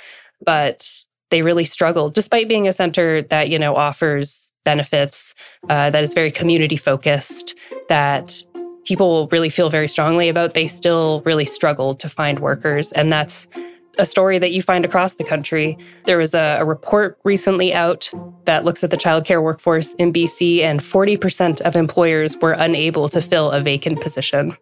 But 0.45 0.88
they 1.31 1.43
really 1.43 1.64
struggle 1.64 2.11
despite 2.11 2.49
being 2.49 2.69
a 2.69 2.73
center 2.73 3.23
that, 3.23 3.49
you 3.49 3.59
know, 3.59 3.75
offers 3.75 4.52
benefits, 4.64 5.35
uh, 5.69 5.90
that 5.90 6.04
is 6.04 6.14
very 6.14 6.31
community 6.31 6.76
focused, 6.76 7.59
that 7.88 8.43
people 8.85 9.28
really 9.33 9.50
feel 9.50 9.71
very 9.71 9.88
strongly 9.88 10.28
about. 10.28 10.54
They 10.54 10.66
still 10.66 11.23
really 11.25 11.45
struggle 11.45 11.95
to 11.97 12.09
find 12.09 12.38
workers. 12.38 12.93
And 12.93 13.12
that's 13.12 13.49
a 13.99 14.07
story 14.07 14.38
that 14.38 14.52
you 14.52 14.62
find 14.62 14.85
across 14.85 15.14
the 15.14 15.25
country. 15.25 15.78
There 16.04 16.19
was 16.19 16.35
a, 16.35 16.59
a, 16.61 16.64
report 16.64 17.19
recently 17.25 17.73
out 17.73 18.11
that 18.45 18.64
looks 18.64 18.83
at 18.83 18.90
the 18.90 18.97
childcare 18.97 19.43
workforce 19.43 19.95
in 19.95 20.12
BC, 20.12 20.61
and 20.61 20.81
40% 20.81 21.61
of 21.61 21.76
employers 21.76 22.37
were 22.38 22.52
unable 22.52 23.09
to 23.09 23.21
fill 23.21 23.50
a 23.50 23.61
vacant 23.61 24.00
position. 24.00 24.57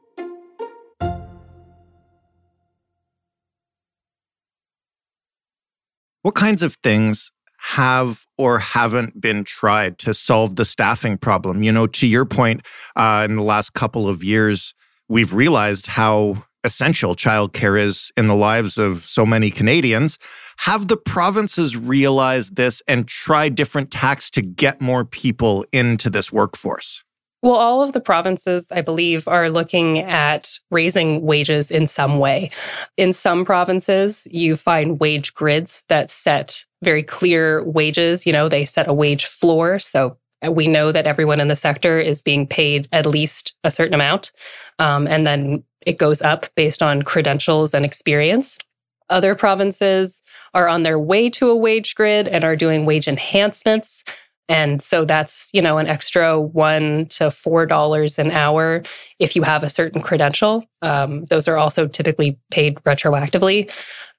What 6.22 6.36
kinds 6.36 6.62
of 6.62 6.76
things 6.84 7.32
have 7.74 8.26
or 8.38 8.60
haven't 8.60 9.20
been 9.20 9.42
tried 9.42 9.98
to 9.98 10.14
solve 10.14 10.54
the 10.54 10.64
staffing 10.64 11.18
problem? 11.18 11.64
You 11.64 11.72
know, 11.72 11.88
to 11.88 12.06
your 12.06 12.24
point, 12.24 12.64
uh, 12.94 13.26
in 13.28 13.34
the 13.34 13.42
last 13.42 13.74
couple 13.74 14.08
of 14.08 14.22
years, 14.22 14.72
we've 15.08 15.34
realized 15.34 15.88
how 15.88 16.44
essential 16.62 17.16
childcare 17.16 17.76
is 17.76 18.12
in 18.16 18.28
the 18.28 18.36
lives 18.36 18.78
of 18.78 18.98
so 19.02 19.26
many 19.26 19.50
Canadians. 19.50 20.16
Have 20.58 20.86
the 20.86 20.96
provinces 20.96 21.76
realized 21.76 22.54
this 22.54 22.82
and 22.86 23.08
tried 23.08 23.56
different 23.56 23.90
tacks 23.90 24.30
to 24.30 24.42
get 24.42 24.80
more 24.80 25.04
people 25.04 25.66
into 25.72 26.08
this 26.08 26.32
workforce? 26.32 27.02
Well, 27.42 27.56
all 27.56 27.82
of 27.82 27.92
the 27.92 28.00
provinces, 28.00 28.70
I 28.70 28.82
believe, 28.82 29.26
are 29.26 29.50
looking 29.50 29.99
at 29.99 30.61
raising 30.70 31.22
wages 31.22 31.72
in 31.72 31.88
some 31.88 32.20
way. 32.20 32.52
In 32.96 33.12
some 33.12 33.44
provinces, 33.44 34.28
you 34.30 34.54
find 34.54 35.00
wage 35.00 35.34
grids 35.34 35.84
that 35.88 36.08
set 36.08 36.64
very 36.84 37.02
clear 37.02 37.64
wages. 37.64 38.26
You 38.26 38.32
know, 38.32 38.49
they 38.49 38.64
set 38.64 38.87
a 38.87 38.92
wage 38.92 39.26
floor. 39.26 39.80
So 39.80 40.18
we 40.49 40.68
know 40.68 40.92
that 40.92 41.08
everyone 41.08 41.40
in 41.40 41.49
the 41.49 41.56
sector 41.56 41.99
is 41.99 42.22
being 42.22 42.46
paid 42.46 42.87
at 42.92 43.06
least 43.06 43.56
a 43.64 43.72
certain 43.72 43.94
amount. 43.94 44.30
Um, 44.78 45.08
and 45.08 45.26
then 45.26 45.64
it 45.84 45.99
goes 45.99 46.22
up 46.22 46.46
based 46.54 46.80
on 46.80 47.02
credentials 47.02 47.75
and 47.75 47.84
experience. 47.84 48.56
Other 49.11 49.34
provinces 49.34 50.22
are 50.54 50.68
on 50.68 50.84
their 50.84 50.99
way 50.99 51.28
to 51.30 51.50
a 51.50 51.56
wage 51.56 51.96
grid 51.96 52.28
and 52.28 52.44
are 52.44 52.56
doing 52.56 52.87
wage 52.87 53.08
enhancements. 53.08 54.04
And 54.49 54.82
so 54.82 55.04
that's, 55.04 55.50
you 55.52 55.62
know, 55.62 55.78
an 55.78 55.87
extra 55.87 56.40
one 56.40 57.06
to 57.11 57.30
four 57.30 57.64
dollars 57.66 58.18
an 58.18 58.30
hour 58.30 58.82
if 59.18 59.37
you 59.37 59.42
have 59.42 59.62
a 59.62 59.70
certain 59.70 60.02
credential. 60.02 60.64
Um, 60.82 61.25
those 61.26 61.49
are 61.49 61.56
also 61.56 61.87
typically 61.87 62.38
paid 62.50 62.76
retroactively. 62.84 63.72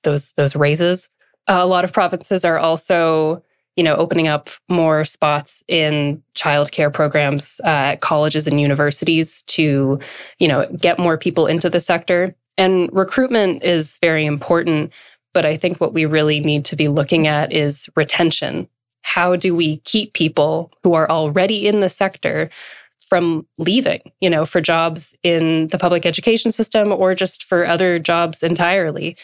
Those 0.03 0.33
those 0.33 0.55
raises. 0.55 1.09
A 1.47 1.67
lot 1.67 1.83
of 1.83 1.91
provinces 1.91 2.45
are 2.45 2.57
also 2.57 3.43
you 3.75 3.83
know, 3.83 3.95
opening 3.95 4.27
up 4.27 4.49
more 4.69 5.03
spots 5.03 5.63
in 5.67 6.21
childcare 6.35 6.93
programs 6.93 7.59
uh, 7.63 7.93
at 7.93 8.01
colleges 8.01 8.47
and 8.47 8.61
universities 8.61 9.41
to, 9.43 9.99
you 10.39 10.47
know, 10.47 10.67
get 10.79 10.99
more 10.99 11.17
people 11.17 11.47
into 11.47 11.69
the 11.69 11.79
sector. 11.79 12.35
And 12.57 12.89
recruitment 12.93 13.63
is 13.63 13.97
very 13.99 14.25
important. 14.25 14.93
But 15.33 15.45
I 15.45 15.57
think 15.57 15.81
what 15.81 15.93
we 15.93 16.05
really 16.05 16.39
need 16.39 16.65
to 16.65 16.75
be 16.75 16.87
looking 16.87 17.25
at 17.25 17.51
is 17.51 17.89
retention. 17.95 18.69
How 19.03 19.35
do 19.35 19.55
we 19.55 19.77
keep 19.77 20.13
people 20.13 20.71
who 20.83 20.93
are 20.93 21.09
already 21.09 21.67
in 21.67 21.79
the 21.79 21.89
sector 21.89 22.49
from 22.99 23.45
leaving, 23.57 24.01
you 24.21 24.29
know, 24.29 24.45
for 24.45 24.59
jobs 24.59 25.15
in 25.23 25.67
the 25.67 25.77
public 25.77 26.05
education 26.05 26.51
system 26.51 26.91
or 26.91 27.13
just 27.13 27.43
for 27.43 27.65
other 27.67 27.99
jobs 27.99 28.41
entirely? 28.41 29.15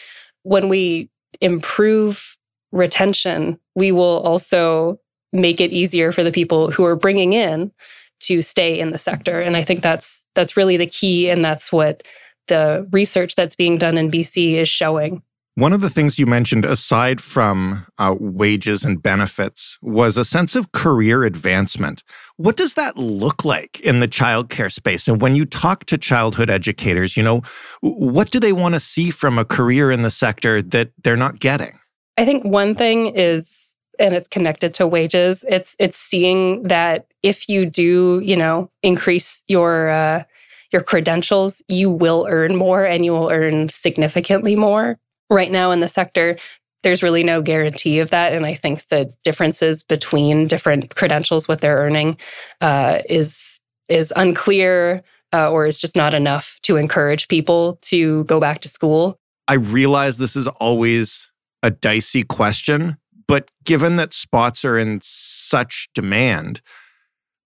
When 0.42 0.68
we 0.68 1.10
improve 1.40 2.36
retention, 2.72 3.58
we 3.74 3.90
will 3.90 4.20
also 4.20 5.00
make 5.32 5.60
it 5.60 5.72
easier 5.72 6.12
for 6.12 6.22
the 6.22 6.32
people 6.32 6.70
who 6.70 6.84
are 6.84 6.96
bringing 6.96 7.32
in 7.32 7.72
to 8.20 8.42
stay 8.42 8.78
in 8.78 8.90
the 8.90 8.98
sector. 8.98 9.40
And 9.40 9.56
I 9.56 9.64
think 9.64 9.82
that's 9.82 10.24
that's 10.34 10.56
really 10.56 10.76
the 10.76 10.86
key, 10.86 11.30
and 11.30 11.44
that's 11.44 11.72
what 11.72 12.02
the 12.48 12.86
research 12.92 13.34
that's 13.34 13.56
being 13.56 13.78
done 13.78 13.96
in 13.96 14.10
BC 14.10 14.54
is 14.54 14.68
showing. 14.68 15.22
One 15.56 15.72
of 15.72 15.80
the 15.80 15.90
things 15.90 16.18
you 16.18 16.26
mentioned, 16.26 16.64
aside 16.64 17.20
from 17.20 17.86
uh, 17.98 18.14
wages 18.18 18.84
and 18.84 19.02
benefits, 19.02 19.78
was 19.82 20.16
a 20.16 20.24
sense 20.24 20.54
of 20.54 20.72
career 20.72 21.24
advancement. 21.24 22.04
What 22.36 22.56
does 22.56 22.74
that 22.74 22.96
look 22.96 23.44
like 23.44 23.80
in 23.80 23.98
the 23.98 24.08
childcare 24.08 24.72
space? 24.72 25.08
And 25.08 25.20
when 25.20 25.34
you 25.34 25.44
talk 25.44 25.84
to 25.86 25.98
childhood 25.98 26.50
educators, 26.50 27.16
you 27.16 27.22
know, 27.22 27.42
what 27.80 28.30
do 28.30 28.38
they 28.38 28.52
want 28.52 28.74
to 28.74 28.80
see 28.80 29.10
from 29.10 29.38
a 29.38 29.44
career 29.44 29.90
in 29.90 30.02
the 30.02 30.10
sector 30.10 30.62
that 30.62 30.92
they're 31.02 31.16
not 31.16 31.40
getting? 31.40 31.78
I 32.16 32.24
think 32.24 32.44
one 32.44 32.74
thing 32.74 33.08
is 33.14 33.70
and 33.98 34.14
it's 34.14 34.28
connected 34.28 34.72
to 34.74 34.86
wages. 34.86 35.44
It's 35.48 35.76
it's 35.78 35.96
seeing 35.96 36.62
that 36.64 37.06
if 37.22 37.48
you 37.48 37.66
do, 37.66 38.20
you 38.24 38.36
know, 38.36 38.70
increase 38.82 39.44
your 39.46 39.90
uh, 39.90 40.24
your 40.72 40.82
credentials, 40.82 41.62
you 41.68 41.90
will 41.90 42.26
earn 42.30 42.56
more 42.56 42.84
and 42.84 43.04
you 43.04 43.12
will 43.12 43.30
earn 43.30 43.68
significantly 43.68 44.56
more. 44.56 44.98
Right 45.30 45.50
now 45.50 45.70
in 45.70 45.80
the 45.80 45.88
sector, 45.88 46.36
there's 46.82 47.02
really 47.02 47.22
no 47.22 47.42
guarantee 47.42 48.00
of 48.00 48.10
that, 48.10 48.32
and 48.32 48.46
I 48.46 48.54
think 48.54 48.88
the 48.88 49.12
differences 49.22 49.82
between 49.82 50.46
different 50.46 50.94
credentials, 50.94 51.46
what 51.46 51.60
they're 51.60 51.78
earning, 51.78 52.18
uh, 52.60 53.00
is 53.08 53.60
is 53.88 54.12
unclear 54.16 55.02
uh, 55.32 55.50
or 55.50 55.66
is 55.66 55.80
just 55.80 55.96
not 55.96 56.14
enough 56.14 56.58
to 56.62 56.76
encourage 56.76 57.28
people 57.28 57.78
to 57.82 58.24
go 58.24 58.40
back 58.40 58.60
to 58.60 58.68
school. 58.68 59.18
I 59.48 59.54
realize 59.54 60.18
this 60.18 60.36
is 60.36 60.46
always 60.46 61.30
a 61.62 61.70
dicey 61.70 62.22
question, 62.22 62.96
but 63.26 63.50
given 63.64 63.96
that 63.96 64.14
spots 64.14 64.64
are 64.64 64.78
in 64.78 65.00
such 65.02 65.88
demand, 65.94 66.62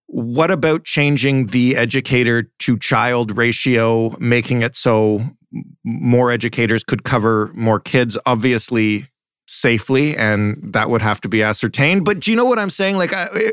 what 0.06 0.50
about 0.50 0.84
changing 0.84 1.46
the 1.46 1.76
educator 1.76 2.50
to 2.60 2.78
child 2.78 3.36
ratio, 3.36 4.16
making 4.18 4.62
it 4.62 4.76
so 4.76 5.22
more 5.84 6.30
educators 6.30 6.84
could 6.84 7.04
cover 7.04 7.50
more 7.54 7.80
kids? 7.80 8.18
Obviously, 8.26 9.08
safely 9.46 10.16
and 10.16 10.58
that 10.72 10.88
would 10.88 11.02
have 11.02 11.20
to 11.20 11.28
be 11.28 11.42
ascertained 11.42 12.02
but 12.02 12.18
do 12.18 12.30
you 12.30 12.36
know 12.36 12.46
what 12.46 12.58
i'm 12.58 12.70
saying 12.70 12.96
like 12.96 13.10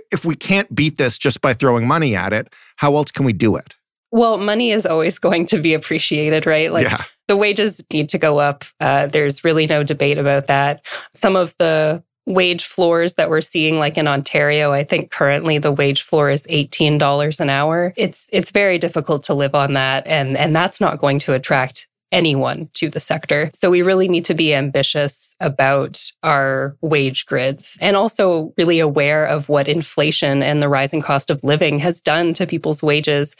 if 0.09 0.23
we 0.23 0.35
can't 0.35 0.73
beat 0.73 0.95
this 0.95 1.17
just 1.17 1.41
by 1.41 1.53
throwing 1.53 1.85
money 1.85 2.15
at 2.15 2.31
it 2.31 2.47
how 2.77 2.95
else 2.95 3.11
can 3.11 3.25
we 3.25 3.33
do 3.33 3.57
it 3.57 3.75
well 4.09 4.37
money 4.37 4.71
is 4.71 4.85
always 4.85 5.19
going 5.19 5.45
to 5.45 5.59
be 5.59 5.73
appreciated 5.73 6.45
right 6.45 6.71
like 6.71 6.89
yeah 6.89 7.03
the 7.31 7.37
wages 7.37 7.81
need 7.93 8.09
to 8.09 8.17
go 8.17 8.39
up. 8.39 8.65
Uh, 8.81 9.07
there's 9.07 9.45
really 9.45 9.65
no 9.65 9.83
debate 9.83 10.17
about 10.17 10.47
that. 10.47 10.85
Some 11.15 11.37
of 11.37 11.55
the 11.59 12.03
wage 12.25 12.65
floors 12.65 13.13
that 13.13 13.29
we're 13.29 13.39
seeing 13.39 13.79
like 13.79 13.97
in 13.97 14.07
Ontario 14.07 14.73
I 14.73 14.83
think 14.83 15.11
currently 15.11 15.57
the 15.57 15.71
wage 15.71 16.01
floor 16.01 16.29
is 16.29 16.43
$18 16.43 17.39
an 17.39 17.49
hour 17.49 17.93
it's 17.97 18.29
it's 18.31 18.51
very 18.51 18.77
difficult 18.77 19.23
to 19.23 19.33
live 19.33 19.55
on 19.55 19.73
that 19.73 20.05
and 20.05 20.37
and 20.37 20.55
that's 20.55 20.79
not 20.79 20.99
going 20.99 21.17
to 21.21 21.33
attract 21.33 21.87
anyone 22.11 22.69
to 22.73 22.89
the 22.89 22.99
sector 22.99 23.49
so 23.53 23.69
we 23.69 23.81
really 23.81 24.07
need 24.07 24.25
to 24.25 24.33
be 24.33 24.53
ambitious 24.53 25.35
about 25.39 26.11
our 26.23 26.75
wage 26.81 27.25
grids 27.25 27.77
and 27.81 27.95
also 27.95 28.53
really 28.57 28.79
aware 28.79 29.25
of 29.25 29.49
what 29.49 29.67
inflation 29.67 30.43
and 30.43 30.61
the 30.61 30.69
rising 30.69 31.01
cost 31.01 31.29
of 31.29 31.43
living 31.43 31.79
has 31.79 32.01
done 32.01 32.33
to 32.33 32.45
people's 32.45 32.83
wages 32.83 33.35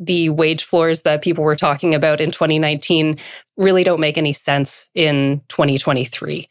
the 0.00 0.30
wage 0.30 0.62
floors 0.62 1.02
that 1.02 1.22
people 1.22 1.44
were 1.44 1.56
talking 1.56 1.94
about 1.94 2.20
in 2.20 2.30
2019 2.30 3.18
really 3.56 3.84
don't 3.84 4.00
make 4.00 4.16
any 4.16 4.32
sense 4.32 4.90
in 4.94 5.42
2023. 5.48 6.48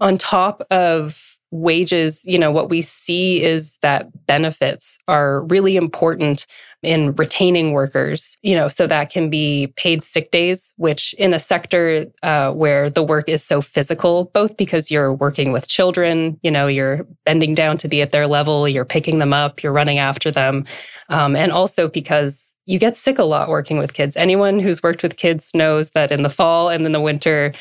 On 0.00 0.18
top 0.18 0.62
of 0.70 1.29
wages, 1.50 2.22
you 2.24 2.38
know, 2.38 2.50
what 2.50 2.70
we 2.70 2.80
see 2.80 3.42
is 3.42 3.78
that 3.82 4.08
benefits 4.26 4.98
are 5.08 5.42
really 5.42 5.76
important 5.76 6.46
in 6.82 7.14
retaining 7.16 7.72
workers, 7.72 8.38
you 8.42 8.54
know, 8.54 8.68
so 8.68 8.86
that 8.86 9.10
can 9.10 9.28
be 9.28 9.72
paid 9.76 10.02
sick 10.02 10.30
days, 10.30 10.72
which 10.76 11.12
in 11.14 11.34
a 11.34 11.38
sector 11.38 12.06
uh, 12.22 12.52
where 12.52 12.88
the 12.88 13.02
work 13.02 13.28
is 13.28 13.44
so 13.44 13.60
physical, 13.60 14.26
both 14.32 14.56
because 14.56 14.90
you're 14.90 15.12
working 15.12 15.52
with 15.52 15.66
children, 15.66 16.38
you 16.42 16.50
know, 16.50 16.66
you're 16.66 17.06
bending 17.24 17.54
down 17.54 17.76
to 17.76 17.88
be 17.88 18.00
at 18.00 18.12
their 18.12 18.26
level, 18.26 18.68
you're 18.68 18.84
picking 18.84 19.18
them 19.18 19.32
up, 19.32 19.62
you're 19.62 19.72
running 19.72 19.98
after 19.98 20.30
them, 20.30 20.64
um, 21.08 21.36
and 21.36 21.52
also 21.52 21.88
because 21.88 22.54
you 22.66 22.78
get 22.78 22.96
sick 22.96 23.18
a 23.18 23.24
lot 23.24 23.48
working 23.48 23.78
with 23.78 23.94
kids. 23.94 24.16
Anyone 24.16 24.60
who's 24.60 24.82
worked 24.82 25.02
with 25.02 25.16
kids 25.16 25.50
knows 25.54 25.90
that 25.90 26.12
in 26.12 26.22
the 26.22 26.30
fall 26.30 26.68
and 26.68 26.86
in 26.86 26.92
the 26.92 27.00
winter, 27.00 27.52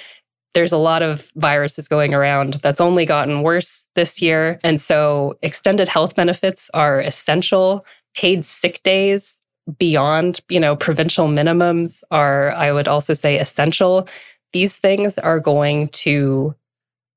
there's 0.53 0.71
a 0.71 0.77
lot 0.77 1.01
of 1.01 1.31
viruses 1.35 1.87
going 1.87 2.13
around 2.13 2.55
that's 2.55 2.81
only 2.81 3.05
gotten 3.05 3.43
worse 3.43 3.87
this 3.95 4.21
year. 4.21 4.59
And 4.63 4.81
so 4.81 5.37
extended 5.41 5.87
health 5.87 6.15
benefits 6.15 6.69
are 6.73 6.99
essential. 6.99 7.85
Paid 8.15 8.43
sick 8.43 8.81
days 8.83 9.41
beyond, 9.77 10.41
you 10.49 10.59
know, 10.59 10.75
provincial 10.75 11.27
minimums 11.27 12.03
are, 12.09 12.51
I 12.51 12.71
would 12.71 12.87
also 12.87 13.13
say, 13.13 13.37
essential. 13.37 14.07
These 14.51 14.77
things 14.77 15.19
are 15.19 15.39
going 15.39 15.89
to 15.89 16.55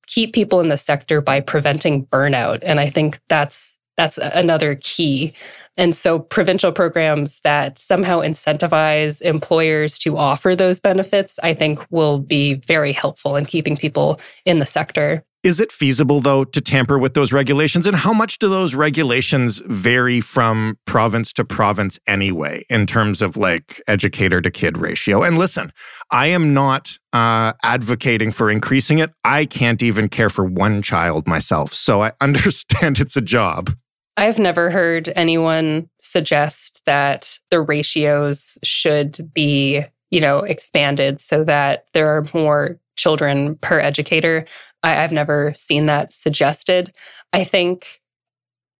keep 0.06 0.34
people 0.34 0.60
in 0.60 0.68
the 0.68 0.76
sector 0.76 1.22
by 1.22 1.40
preventing 1.40 2.06
burnout. 2.06 2.58
And 2.62 2.78
I 2.78 2.90
think 2.90 3.18
that's 3.28 3.78
that's 3.96 4.18
another 4.18 4.76
key 4.80 5.34
and 5.76 5.95
so 5.95 6.19
provincial 6.19 6.73
programs 6.73 7.41
that 7.41 7.79
somehow 7.79 8.21
incentivize 8.21 9.23
employers 9.23 9.99
to 10.00 10.17
offer 10.17 10.55
those 10.55 10.81
benefits, 10.81 11.38
I 11.43 11.55
think 11.55 11.85
will 11.91 12.19
be 12.19 12.55
very 12.55 12.93
helpful 12.93 13.37
in 13.37 13.47
keeping 13.47 13.76
people 13.76 14.21
in 14.45 14.59
the 14.59 14.67
sector. 14.67 15.25
Is 15.43 15.59
it 15.59 15.73
feasible, 15.73 16.21
though, 16.21 16.45
to 16.45 16.61
tamper 16.61 17.00
with 17.00 17.14
those 17.14 17.33
regulations? 17.33 17.88
And 17.88 17.97
how 17.97 18.12
much 18.12 18.38
do 18.38 18.49
those 18.49 18.76
regulations 18.76 19.61
vary 19.67 20.21
from 20.21 20.79
province 20.85 21.33
to 21.33 21.45
province 21.45 21.99
anyway, 22.07 22.64
in 22.71 22.87
terms 22.87 23.21
of 23.21 23.37
like 23.37 23.83
educator 23.88 24.41
to 24.41 24.52
kid 24.52 24.79
ratio? 24.79 25.25
And 25.25 25.38
listen, 25.38 25.73
I 26.12 26.29
am 26.29 26.55
not 26.55 26.97
uh, 27.12 27.55
advocating 27.64 28.31
for 28.31 28.50
increasing 28.50 29.00
it. 29.00 29.11
I 29.25 29.45
can't 29.47 29.83
even 29.83 30.09
care 30.09 30.31
for 30.31 30.45
one 30.45 30.81
child 30.81 31.26
myself. 31.26 31.75
So 31.75 32.02
I 32.05 32.12
understand 32.21 33.00
it's 33.00 33.17
a 33.17 33.21
job. 33.21 33.75
I've 34.16 34.38
never 34.38 34.71
heard 34.71 35.11
anyone 35.16 35.88
suggest 36.00 36.83
that 36.85 37.38
the 37.50 37.61
ratios 37.61 38.59
should 38.62 39.33
be, 39.33 39.85
you 40.11 40.21
know, 40.21 40.40
expanded 40.40 41.21
so 41.21 41.45
that 41.45 41.87
there 41.95 42.09
are 42.09 42.26
more 42.35 42.78
children 42.97 43.57
per 43.57 43.81
educator. 43.81 44.45
I, 44.83 44.90
have 44.90 45.12
never 45.12 45.54
seen 45.57 45.87
that 45.87 46.12
suggested. 46.12 46.92
I 47.33 47.45
think 47.45 48.02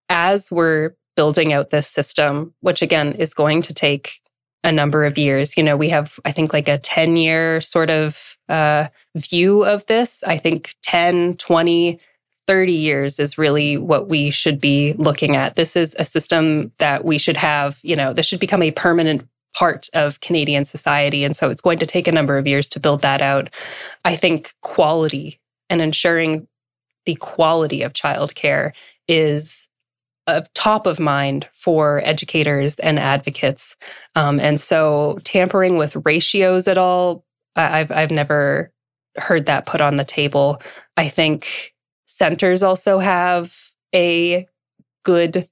as 0.09 0.51
we're 0.53 0.95
building 1.17 1.53
out 1.53 1.71
this 1.71 1.89
system, 1.89 2.55
which 2.61 2.83
again 2.83 3.13
is 3.13 3.35
going 3.35 3.63
to 3.63 3.75
take 3.75 4.21
a 4.65 4.71
number 4.71 5.05
of 5.05 5.17
years, 5.19 5.57
you 5.57 5.63
know, 5.63 5.77
we 5.77 5.89
have, 5.89 6.21
I 6.25 6.33
think, 6.33 6.53
like 6.53 6.69
a 6.69 6.79
10 6.79 7.17
year 7.17 7.61
sort 7.61 7.91
of 7.91 8.37
uh, 8.49 8.89
view 9.17 9.65
of 9.65 9.87
this. 9.87 10.23
I 10.25 10.37
think 10.37 10.75
10, 10.83 11.37
20, 11.37 11.99
30 12.47 12.73
years 12.73 13.19
is 13.19 13.39
really 13.39 13.77
what 13.77 14.09
we 14.09 14.31
should 14.31 14.61
be 14.61 14.95
looking 14.95 15.37
at. 15.37 15.57
This 15.57 15.77
is 15.77 15.95
a 15.99 16.05
system 16.05 16.73
that 16.79 17.05
we 17.05 17.19
should 17.19 17.37
have, 17.37 17.79
you 17.83 17.97
know, 17.97 18.13
this 18.13 18.27
should 18.27 18.41
become 18.41 18.63
a 18.63 18.73
permanent 18.73 19.29
part 19.55 19.89
of 19.93 20.21
Canadian 20.21 20.65
society. 20.65 21.25
And 21.25 21.37
so 21.37 21.51
it's 21.51 21.61
going 21.61 21.79
to 21.79 21.87
take 21.87 22.09
a 22.09 22.13
number 22.13 22.39
of 22.39 22.47
years 22.47 22.69
to 22.71 22.81
build 22.81 23.03
that 23.03 23.21
out. 23.21 23.51
I 24.05 24.17
think 24.17 24.55
quality 24.63 25.41
and 25.69 25.81
ensuring 25.81 26.49
the 27.05 27.17
quality 27.17 27.83
of 27.83 27.93
childcare 27.93 28.73
is 29.09 29.69
a 30.27 30.47
top 30.55 30.87
of 30.87 31.01
mind 31.01 31.49
for 31.53 32.01
educators 32.05 32.79
and 32.79 32.99
advocates. 32.99 33.77
Um, 34.15 34.39
and 34.39 34.61
so 34.61 35.19
tampering 35.25 35.77
with 35.77 35.97
ratios 36.05 36.69
at 36.69 36.79
all, 36.79 37.25
I've, 37.57 37.91
I've 37.91 38.11
never 38.11 38.73
heard 39.17 39.47
that 39.47 39.67
put 39.67 39.81
on 39.81 39.97
the 39.97 40.05
table. 40.05 40.63
I 40.97 41.09
think 41.09 41.75
centers 42.13 42.63
also 42.63 42.99
have 42.99 43.57
a 43.95 44.47
good 45.03 45.49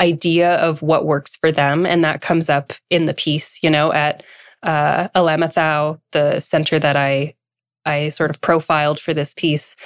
idea 0.00 0.56
of 0.56 0.82
what 0.82 1.06
works 1.06 1.36
for 1.36 1.52
them. 1.52 1.86
And 1.86 2.02
that 2.02 2.20
comes 2.20 2.50
up 2.50 2.72
in 2.90 3.06
the 3.06 3.14
piece, 3.14 3.62
you 3.62 3.70
know, 3.70 3.92
at 3.92 4.24
uh, 4.64 5.08
Alamothou, 5.14 6.00
the 6.10 6.40
center 6.40 6.78
that 6.80 6.96
I, 6.96 7.36
I 7.84 8.08
sort 8.08 8.30
of 8.30 8.40
profiled 8.40 8.98
for 8.98 9.14
this 9.14 9.32
piece, 9.32 9.76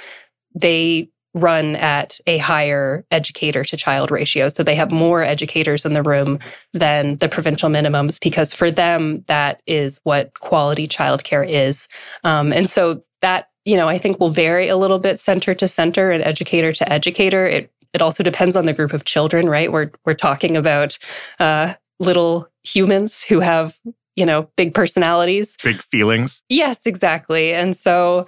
they 0.55 1.09
run 1.35 1.75
at 1.75 2.19
a 2.25 2.39
higher 2.39 3.05
educator 3.11 3.63
to 3.65 3.77
child 3.77 4.09
ratio. 4.09 4.49
So 4.49 4.63
they 4.63 4.75
have 4.75 4.91
more 4.91 5.21
educators 5.21 5.85
in 5.85 5.93
the 5.93 6.01
room 6.01 6.39
than 6.73 7.17
the 7.17 7.29
provincial 7.29 7.69
minimums 7.69 8.19
because 8.21 8.53
for 8.53 8.71
them, 8.71 9.23
that 9.27 9.61
is 9.67 9.99
what 10.03 10.39
quality 10.39 10.87
childcare 10.87 11.47
is. 11.47 11.89
Um, 12.23 12.53
and 12.53 12.69
so 12.69 13.03
that 13.21 13.49
you 13.65 13.75
know, 13.75 13.89
I 13.89 13.97
think 13.97 14.19
will 14.19 14.29
vary 14.29 14.67
a 14.67 14.77
little 14.77 14.99
bit 14.99 15.19
center 15.19 15.53
to 15.55 15.67
center 15.67 16.11
and 16.11 16.23
educator 16.23 16.71
to 16.71 16.91
educator. 16.91 17.45
It 17.45 17.71
it 17.93 18.01
also 18.01 18.23
depends 18.23 18.55
on 18.55 18.65
the 18.65 18.73
group 18.73 18.93
of 18.93 19.05
children, 19.05 19.49
right? 19.49 19.71
We're 19.71 19.91
we're 20.05 20.13
talking 20.13 20.55
about 20.55 20.97
uh, 21.39 21.73
little 21.99 22.47
humans 22.63 23.23
who 23.23 23.39
have 23.39 23.77
you 24.15 24.25
know 24.25 24.49
big 24.55 24.73
personalities, 24.73 25.57
big 25.63 25.81
feelings. 25.81 26.43
Yes, 26.47 26.85
exactly. 26.85 27.53
And 27.53 27.75
so, 27.75 28.27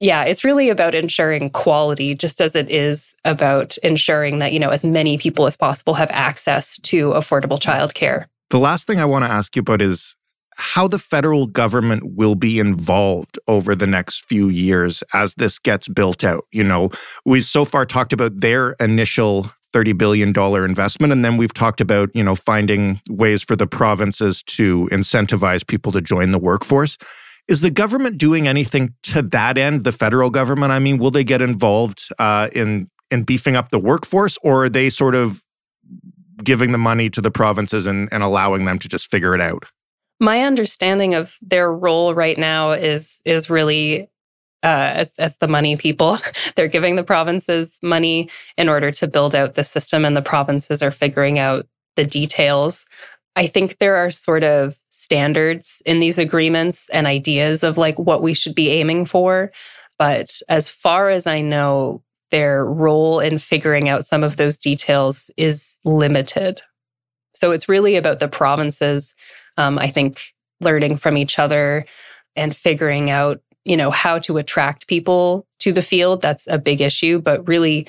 yeah, 0.00 0.24
it's 0.24 0.44
really 0.44 0.70
about 0.70 0.94
ensuring 0.94 1.50
quality, 1.50 2.14
just 2.14 2.40
as 2.40 2.56
it 2.56 2.70
is 2.70 3.14
about 3.24 3.76
ensuring 3.78 4.38
that 4.38 4.52
you 4.52 4.58
know 4.58 4.70
as 4.70 4.84
many 4.84 5.18
people 5.18 5.46
as 5.46 5.56
possible 5.56 5.94
have 5.94 6.10
access 6.10 6.78
to 6.78 7.10
affordable 7.10 7.60
childcare. 7.60 8.26
The 8.50 8.58
last 8.58 8.86
thing 8.86 9.00
I 9.00 9.04
want 9.04 9.24
to 9.24 9.30
ask 9.30 9.54
you 9.56 9.60
about 9.60 9.82
is 9.82 10.16
how 10.56 10.88
the 10.88 10.98
federal 10.98 11.46
government 11.46 12.14
will 12.14 12.34
be 12.34 12.58
involved 12.58 13.38
over 13.48 13.74
the 13.74 13.86
next 13.86 14.26
few 14.28 14.48
years 14.48 15.02
as 15.12 15.34
this 15.34 15.58
gets 15.58 15.88
built 15.88 16.24
out. 16.24 16.44
You 16.52 16.64
know, 16.64 16.90
we've 17.24 17.44
so 17.44 17.64
far 17.64 17.86
talked 17.86 18.12
about 18.12 18.40
their 18.40 18.72
initial 18.80 19.50
$30 19.72 19.96
billion 19.96 20.36
investment. 20.64 21.12
And 21.12 21.24
then 21.24 21.36
we've 21.36 21.54
talked 21.54 21.80
about, 21.80 22.10
you 22.14 22.22
know, 22.22 22.34
finding 22.34 23.00
ways 23.08 23.42
for 23.42 23.56
the 23.56 23.66
provinces 23.66 24.42
to 24.44 24.88
incentivize 24.92 25.66
people 25.66 25.92
to 25.92 26.00
join 26.00 26.30
the 26.30 26.38
workforce. 26.38 26.98
Is 27.48 27.60
the 27.60 27.70
government 27.70 28.18
doing 28.18 28.46
anything 28.46 28.94
to 29.04 29.22
that 29.22 29.58
end? 29.58 29.84
The 29.84 29.92
federal 29.92 30.30
government, 30.30 30.72
I 30.72 30.78
mean, 30.78 30.98
will 30.98 31.10
they 31.10 31.24
get 31.24 31.42
involved 31.42 32.08
uh, 32.18 32.48
in 32.52 32.88
in 33.10 33.24
beefing 33.24 33.56
up 33.56 33.68
the 33.68 33.78
workforce, 33.78 34.38
or 34.42 34.64
are 34.64 34.68
they 34.70 34.88
sort 34.88 35.14
of 35.14 35.44
giving 36.42 36.72
the 36.72 36.78
money 36.78 37.10
to 37.10 37.20
the 37.20 37.30
provinces 37.30 37.86
and, 37.86 38.08
and 38.10 38.22
allowing 38.22 38.64
them 38.64 38.78
to 38.78 38.88
just 38.88 39.10
figure 39.10 39.34
it 39.34 39.40
out? 39.40 39.64
My 40.22 40.42
understanding 40.42 41.14
of 41.14 41.36
their 41.42 41.72
role 41.72 42.14
right 42.14 42.38
now 42.38 42.70
is 42.70 43.20
is 43.24 43.50
really 43.50 44.02
uh, 44.62 44.92
as, 44.94 45.14
as 45.18 45.38
the 45.38 45.48
money 45.48 45.76
people. 45.76 46.16
They're 46.54 46.68
giving 46.68 46.94
the 46.94 47.02
provinces 47.02 47.80
money 47.82 48.30
in 48.56 48.68
order 48.68 48.92
to 48.92 49.08
build 49.08 49.34
out 49.34 49.56
the 49.56 49.64
system, 49.64 50.04
and 50.04 50.16
the 50.16 50.22
provinces 50.22 50.80
are 50.80 50.92
figuring 50.92 51.40
out 51.40 51.66
the 51.96 52.06
details. 52.06 52.86
I 53.34 53.48
think 53.48 53.78
there 53.78 53.96
are 53.96 54.12
sort 54.12 54.44
of 54.44 54.76
standards 54.90 55.82
in 55.86 55.98
these 55.98 56.18
agreements 56.18 56.88
and 56.90 57.08
ideas 57.08 57.64
of 57.64 57.76
like 57.76 57.98
what 57.98 58.22
we 58.22 58.32
should 58.32 58.54
be 58.54 58.70
aiming 58.70 59.06
for. 59.06 59.50
But 59.98 60.40
as 60.48 60.68
far 60.68 61.10
as 61.10 61.26
I 61.26 61.40
know, 61.40 62.04
their 62.30 62.64
role 62.64 63.18
in 63.18 63.38
figuring 63.38 63.88
out 63.88 64.06
some 64.06 64.22
of 64.22 64.36
those 64.36 64.56
details 64.56 65.32
is 65.36 65.80
limited. 65.84 66.62
So 67.34 67.50
it's 67.50 67.68
really 67.68 67.96
about 67.96 68.20
the 68.20 68.28
provinces 68.28 69.16
um, 69.56 69.78
I 69.78 69.88
think 69.88 70.32
learning 70.60 70.96
from 70.96 71.16
each 71.16 71.38
other 71.38 71.84
and 72.36 72.56
figuring 72.56 73.10
out, 73.10 73.40
you 73.64 73.76
know, 73.76 73.90
how 73.90 74.18
to 74.20 74.38
attract 74.38 74.86
people 74.86 75.46
to 75.60 75.72
the 75.72 75.82
field, 75.82 76.22
that's 76.22 76.46
a 76.48 76.58
big 76.58 76.80
issue, 76.80 77.20
but 77.20 77.46
really 77.46 77.86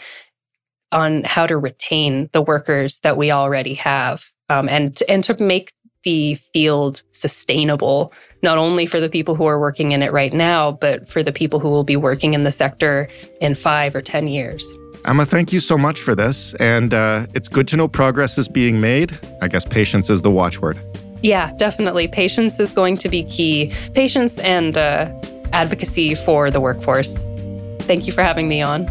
on 0.91 1.23
how 1.23 1.47
to 1.47 1.57
retain 1.57 2.29
the 2.33 2.41
workers 2.41 2.99
that 2.99 3.17
we 3.17 3.31
already 3.31 3.73
have 3.73 4.25
um, 4.49 4.69
and, 4.69 5.01
and 5.09 5.23
to 5.23 5.35
make 5.43 5.73
the 6.03 6.35
field 6.35 7.01
sustainable, 7.11 8.13
not 8.41 8.57
only 8.57 8.85
for 8.85 8.99
the 8.99 9.09
people 9.09 9.35
who 9.35 9.45
are 9.45 9.59
working 9.59 9.93
in 9.93 10.03
it 10.03 10.11
right 10.11 10.33
now, 10.33 10.71
but 10.71 11.07
for 11.07 11.23
the 11.23 11.31
people 11.31 11.59
who 11.59 11.69
will 11.69 11.85
be 11.85 11.95
working 11.95 12.33
in 12.33 12.43
the 12.43 12.51
sector 12.51 13.07
in 13.41 13.55
five 13.55 13.95
or 13.95 14.01
10 14.01 14.27
years. 14.27 14.75
Emma, 15.05 15.25
thank 15.25 15.51
you 15.51 15.59
so 15.59 15.77
much 15.77 15.99
for 16.01 16.15
this. 16.15 16.53
And 16.55 16.93
uh, 16.93 17.25
it's 17.33 17.47
good 17.47 17.67
to 17.69 17.77
know 17.77 17.87
progress 17.87 18.37
is 18.37 18.47
being 18.47 18.79
made. 18.79 19.17
I 19.41 19.47
guess 19.47 19.65
patience 19.65 20.09
is 20.09 20.21
the 20.21 20.31
watchword. 20.31 20.79
Yeah, 21.23 21.51
definitely. 21.53 22.07
Patience 22.07 22.59
is 22.59 22.73
going 22.73 22.97
to 22.97 23.09
be 23.09 23.23
key. 23.23 23.73
Patience 23.93 24.37
and 24.39 24.77
uh, 24.77 25.09
advocacy 25.53 26.15
for 26.15 26.51
the 26.51 26.59
workforce. 26.59 27.25
Thank 27.79 28.05
you 28.05 28.13
for 28.13 28.21
having 28.21 28.47
me 28.47 28.61
on. 28.61 28.87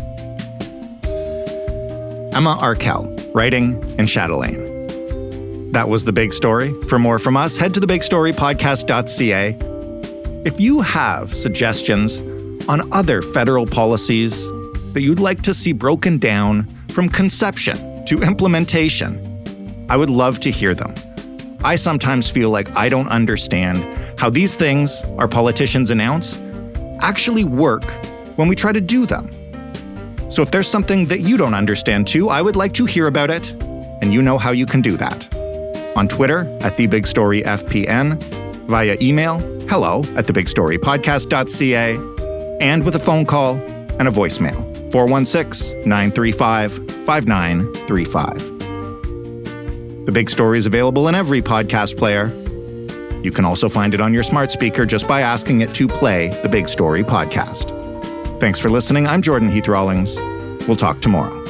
Emma 2.35 2.59
Arkell, 2.61 3.15
writing 3.35 3.85
in 3.99 4.07
Chatelaine. 4.07 4.73
That 5.73 5.89
was 5.89 6.05
the 6.05 6.13
big 6.13 6.33
story. 6.33 6.73
For 6.85 6.99
more 6.99 7.19
from 7.19 7.37
us, 7.37 7.57
head 7.57 7.75
to 7.75 7.81
thebigstorypodcast.ca. 7.81 9.57
If 10.45 10.61
you 10.61 10.81
have 10.81 11.33
suggestions 11.35 12.19
on 12.69 12.93
other 12.93 13.23
federal 13.23 13.67
policies 13.67 14.47
that 14.93 15.03
you'd 15.03 15.21
like 15.21 15.43
to 15.43 15.55
see 15.55 15.73
broken 15.73 16.19
down 16.19 16.65
from 16.89 17.09
conception 17.09 18.05
to 18.07 18.19
implementation. 18.19 19.29
I 19.89 19.97
would 19.97 20.11
love 20.11 20.41
to 20.41 20.51
hear 20.51 20.75
them. 20.75 20.95
I 21.65 21.77
sometimes 21.77 22.29
feel 22.29 22.51
like 22.51 22.77
I 22.77 22.89
don't 22.89 23.09
understand 23.09 23.85
how 24.19 24.31
these 24.31 24.57
things 24.57 25.03
our 25.19 25.29
politicians 25.29 25.91
announce 25.91 26.41
actually 27.01 27.45
work 27.45 27.85
when 28.37 28.49
we 28.49 28.57
try 28.57 28.73
to 28.73 28.81
do 28.81 29.07
them. 29.07 29.31
So 30.31 30.43
if 30.43 30.51
there's 30.51 30.69
something 30.69 31.07
that 31.07 31.21
you 31.21 31.37
don't 31.37 31.55
understand 31.55 32.09
too, 32.09 32.31
I 32.31 32.43
would 32.43 32.57
like 32.57 32.73
to 32.75 32.87
hear 32.87 33.07
about 33.07 33.31
it, 33.31 33.53
and 34.01 34.13
you 34.13 34.23
know 34.23 34.39
how 34.39 34.51
you 34.51 34.67
can 34.67 34.81
do 34.81 34.97
that. 34.97 35.33
On 35.95 36.09
Twitter 36.09 36.49
at 36.63 36.77
The 36.77 36.87
Big 36.87 37.07
Story 37.07 37.43
FPN, 37.43 38.21
via 38.67 38.97
email, 39.03 39.39
hello 39.69 40.01
at 40.17 40.27
thebigstorypodcast.ca, 40.27 42.59
and 42.61 42.85
with 42.85 42.97
a 42.97 42.99
phone 42.99 43.27
call 43.27 43.57
and 43.99 44.09
a 44.09 44.11
voicemail, 44.11 44.57
416 44.91 45.89
935 45.89 46.73
5935. 47.05 48.52
The 50.05 50.11
Big 50.13 50.29
Story 50.29 50.59
is 50.59 50.67
available 50.67 51.07
in 51.07 51.15
every 51.15 51.41
podcast 51.41 51.97
player. 51.97 52.27
You 53.23 53.31
can 53.31 53.45
also 53.45 53.69
find 53.69 53.95
it 53.95 54.01
on 54.01 54.13
your 54.13 54.25
smart 54.25 54.51
speaker 54.51 54.85
just 54.85 55.07
by 55.07 55.21
asking 55.21 55.61
it 55.61 55.73
to 55.77 55.87
play 55.87 56.29
the 56.43 56.49
Big 56.49 56.69
Story 56.69 57.05
podcast. 57.05 57.71
Thanks 58.41 58.59
for 58.59 58.69
listening. 58.69 59.07
I'm 59.07 59.23
Jordan 59.23 59.49
Heath 59.49 59.69
Rawlings. 59.69 60.17
We'll 60.67 60.77
talk 60.77 61.01
tomorrow. 61.01 61.42